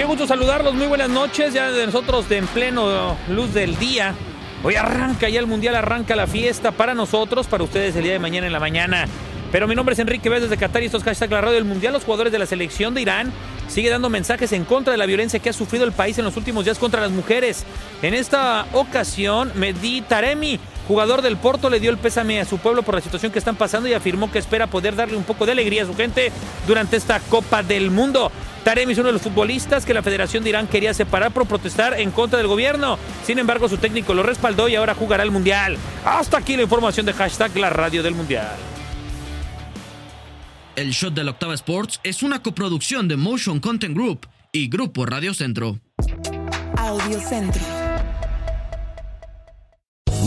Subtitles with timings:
[0.00, 4.14] Qué gusto saludarlos, muy buenas noches, ya de nosotros de en pleno luz del día.
[4.64, 8.18] Hoy arranca ya el Mundial, arranca la fiesta para nosotros, para ustedes el día de
[8.18, 9.06] mañana en la mañana.
[9.52, 11.66] Pero mi nombre es Enrique Vélez desde Qatar y esto es hashtag la radio del
[11.66, 11.92] Mundial.
[11.92, 13.30] Los jugadores de la selección de Irán
[13.68, 16.34] sigue dando mensajes en contra de la violencia que ha sufrido el país en los
[16.38, 17.66] últimos días contra las mujeres.
[18.00, 20.58] En esta ocasión, Mehdi Taremi,
[20.90, 23.54] jugador del Porto, le dio el pésame a su pueblo por la situación que están
[23.54, 26.32] pasando y afirmó que espera poder darle un poco de alegría a su gente
[26.66, 28.32] durante esta Copa del Mundo.
[28.64, 32.00] Taremi es uno de los futbolistas que la Federación de Irán quería separar por protestar
[32.00, 32.98] en contra del gobierno.
[33.24, 35.78] Sin embargo, su técnico lo respaldó y ahora jugará el Mundial.
[36.04, 38.56] Hasta aquí la información de hashtag la radio del Mundial.
[40.74, 45.06] El Shot de la Octava Sports es una coproducción de Motion Content Group y Grupo
[45.06, 45.78] Radio Centro.
[46.76, 47.62] Audio Centro.